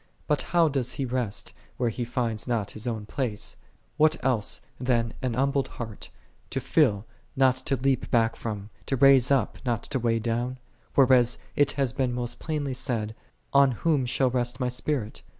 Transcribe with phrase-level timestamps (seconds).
[0.25, 3.57] But how doth He rest, where He findeth not His own place?
[3.97, 6.09] what else than an humbled heart,
[6.49, 10.57] to fill, not to leap back from; to raise up, not to weigh down?
[10.95, 13.13] whereas it hath been most plainly said,
[13.53, 15.21] "On whom shall rest My Spirit